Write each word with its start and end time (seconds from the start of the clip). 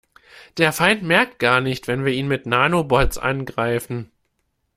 Der 0.57 0.73
Feind 0.73 1.03
merkt 1.03 1.37
gar 1.37 1.61
nicht, 1.61 1.87
wenn 1.87 2.03
wir 2.03 2.11
ihn 2.11 2.27
mit 2.27 2.47
Nanobots 2.47 3.19
angreifen. 3.19 4.11